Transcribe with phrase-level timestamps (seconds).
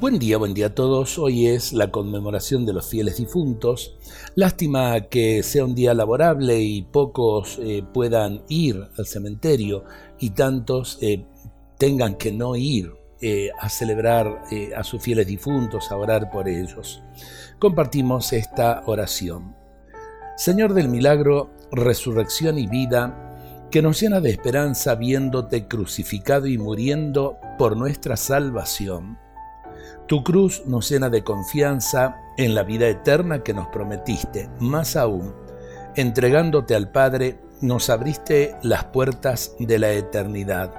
[0.00, 1.18] Buen día, buen día a todos.
[1.18, 3.98] Hoy es la conmemoración de los fieles difuntos.
[4.34, 9.84] Lástima que sea un día laborable y pocos eh, puedan ir al cementerio
[10.18, 11.26] y tantos eh,
[11.76, 14.44] tengan que no ir eh, a celebrar
[14.74, 17.02] a sus fieles difuntos, a orar por ellos.
[17.58, 19.54] Compartimos esta oración.
[20.34, 27.36] Señor del milagro, resurrección y vida, que nos llena de esperanza viéndote crucificado y muriendo
[27.58, 29.18] por nuestra salvación
[30.06, 34.48] tu cruz nos llena de confianza en la vida eterna que nos prometiste.
[34.58, 35.34] Más aún,
[35.96, 40.72] entregándote al Padre, nos abriste las puertas de la eternidad.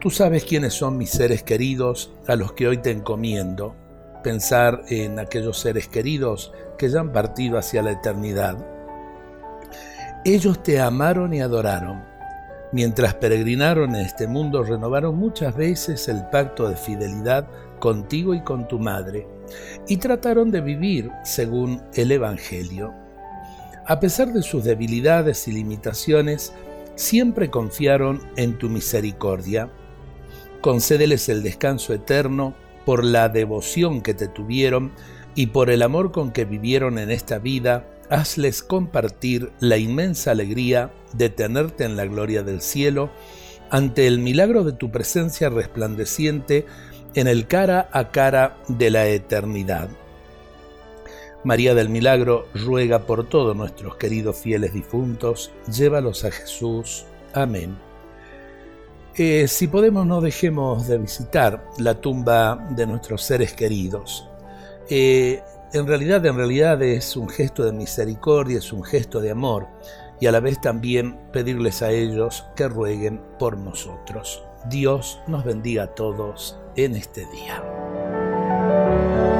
[0.00, 3.76] Tú sabes quiénes son mis seres queridos a los que hoy te encomiendo.
[4.22, 8.56] Pensar en aquellos seres queridos que ya han partido hacia la eternidad.
[10.24, 12.11] Ellos te amaron y adoraron.
[12.72, 17.46] Mientras peregrinaron en este mundo, renovaron muchas veces el pacto de fidelidad
[17.78, 19.26] contigo y con tu madre,
[19.88, 22.94] y trataron de vivir según el Evangelio.
[23.86, 26.54] A pesar de sus debilidades y limitaciones,
[26.94, 29.68] siempre confiaron en tu misericordia.
[30.62, 32.54] Concédeles el descanso eterno
[32.86, 34.92] por la devoción que te tuvieron
[35.34, 40.92] y por el amor con que vivieron en esta vida, hazles compartir la inmensa alegría
[41.14, 43.10] de tenerte en la gloria del cielo,
[43.70, 46.66] ante el milagro de tu presencia resplandeciente
[47.14, 49.88] en el cara a cara de la eternidad.
[51.44, 57.04] María del Milagro ruega por todos nuestros queridos fieles difuntos, llévalos a Jesús.
[57.32, 57.76] Amén.
[59.16, 64.28] Eh, si podemos, no dejemos de visitar la tumba de nuestros seres queridos.
[64.88, 69.68] Eh, en realidad, en realidad es un gesto de misericordia, es un gesto de amor
[70.20, 74.44] y a la vez también pedirles a ellos que rueguen por nosotros.
[74.68, 79.31] Dios nos bendiga a todos en este día.